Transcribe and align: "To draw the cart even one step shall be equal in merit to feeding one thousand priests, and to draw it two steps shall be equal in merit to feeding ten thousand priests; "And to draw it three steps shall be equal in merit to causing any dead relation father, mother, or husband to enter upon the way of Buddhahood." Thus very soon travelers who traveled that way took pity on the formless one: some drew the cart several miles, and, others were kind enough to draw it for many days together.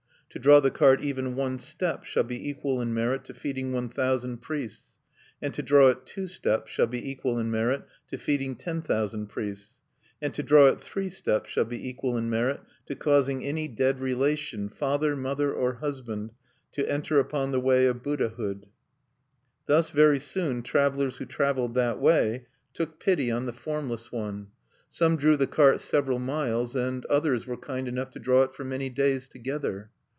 "To 0.33 0.39
draw 0.39 0.61
the 0.61 0.71
cart 0.71 1.01
even 1.01 1.35
one 1.35 1.59
step 1.59 2.05
shall 2.05 2.23
be 2.23 2.47
equal 2.49 2.79
in 2.79 2.93
merit 2.93 3.25
to 3.25 3.33
feeding 3.33 3.73
one 3.73 3.89
thousand 3.89 4.37
priests, 4.37 4.93
and 5.41 5.53
to 5.53 5.61
draw 5.61 5.89
it 5.89 6.05
two 6.05 6.25
steps 6.25 6.71
shall 6.71 6.87
be 6.87 7.11
equal 7.11 7.37
in 7.37 7.51
merit 7.51 7.83
to 8.07 8.17
feeding 8.17 8.55
ten 8.55 8.81
thousand 8.81 9.27
priests; 9.27 9.81
"And 10.21 10.33
to 10.33 10.41
draw 10.41 10.67
it 10.67 10.79
three 10.79 11.09
steps 11.09 11.49
shall 11.49 11.65
be 11.65 11.85
equal 11.85 12.15
in 12.17 12.29
merit 12.29 12.61
to 12.85 12.95
causing 12.95 13.43
any 13.43 13.67
dead 13.67 13.99
relation 13.99 14.69
father, 14.69 15.17
mother, 15.17 15.53
or 15.53 15.73
husband 15.73 16.31
to 16.71 16.89
enter 16.89 17.19
upon 17.19 17.51
the 17.51 17.59
way 17.59 17.85
of 17.85 18.01
Buddhahood." 18.01 18.67
Thus 19.65 19.89
very 19.89 20.19
soon 20.21 20.63
travelers 20.63 21.17
who 21.17 21.25
traveled 21.25 21.73
that 21.75 21.99
way 21.99 22.45
took 22.73 23.01
pity 23.01 23.29
on 23.31 23.47
the 23.47 23.51
formless 23.51 24.13
one: 24.13 24.51
some 24.89 25.17
drew 25.17 25.35
the 25.35 25.45
cart 25.45 25.81
several 25.81 26.19
miles, 26.19 26.73
and, 26.73 27.05
others 27.07 27.45
were 27.45 27.57
kind 27.57 27.85
enough 27.89 28.11
to 28.11 28.19
draw 28.19 28.43
it 28.43 28.55
for 28.55 28.63
many 28.63 28.89
days 28.89 29.27
together. 29.27 29.89